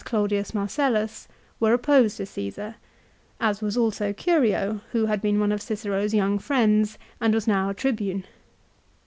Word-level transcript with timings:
Claudius 0.03 0.55
Marcellus 0.55 1.27
were 1.59 1.73
opposed 1.73 2.17
to 2.17 2.25
Caesar, 2.25 2.73
as 3.39 3.61
was 3.61 3.77
also 3.77 4.13
Curio, 4.13 4.81
who 4.93 5.05
had 5.05 5.21
been 5.21 5.39
one 5.39 5.51
of 5.51 5.61
Cicero's 5.61 6.11
young 6.15 6.39
friends, 6.39 6.97
and 7.21 7.35
was 7.35 7.45
now 7.47 7.71
Tribune. 7.71 8.23